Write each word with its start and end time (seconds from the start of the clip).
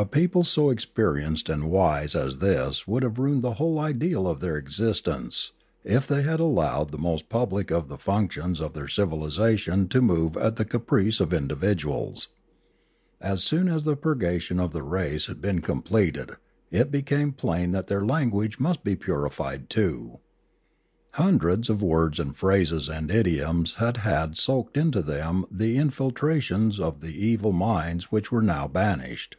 A 0.00 0.06
people 0.06 0.44
so 0.44 0.70
experienced 0.70 1.48
and 1.48 1.68
wise 1.72 2.14
as 2.14 2.38
this 2.38 2.86
would 2.86 3.02
have 3.02 3.18
ruined 3.18 3.42
the 3.42 3.54
whole 3.54 3.80
ideal 3.80 4.28
of 4.28 4.38
their 4.38 4.56
existence 4.56 5.50
if 5.82 6.06
they 6.06 6.22
had 6.22 6.38
allowed 6.38 6.90
the 6.90 6.98
most 6.98 7.28
public 7.28 7.72
of 7.72 7.88
the 7.88 7.98
functions 7.98 8.60
of 8.60 8.74
their 8.74 8.86
civil 8.86 9.22
isation 9.26 9.88
to 9.88 10.00
move 10.00 10.36
at 10.36 10.54
the 10.54 10.64
caprice 10.64 11.18
of 11.18 11.34
individuals. 11.34 12.28
As 13.20 13.42
soon 13.42 13.66
as 13.66 13.82
the 13.82 13.96
purgation 13.96 14.60
of 14.60 14.70
the 14.70 14.84
race 14.84 15.26
had 15.26 15.40
been 15.40 15.60
completed 15.62 16.30
it 16.70 16.92
be 16.92 17.02
came 17.02 17.32
plain 17.32 17.72
that 17.72 17.88
their 17.88 18.04
language 18.06 18.60
must 18.60 18.84
be 18.84 18.94
purified 18.94 19.68
too. 19.68 20.20
Hundreds 21.14 21.68
of 21.68 21.82
words 21.82 22.20
and 22.20 22.36
phrases 22.36 22.88
and 22.88 23.10
idioms 23.10 23.74
had 23.82 23.96
had 23.96 24.36
soaked 24.36 24.76
into 24.76 25.02
them 25.02 25.44
the 25.50 25.76
infiltrations 25.76 26.78
of 26.78 27.00
the 27.00 27.16
evil 27.20 27.50
minds 27.50 28.12
which 28.12 28.30
were 28.30 28.40
now 28.42 28.68
banished. 28.68 29.36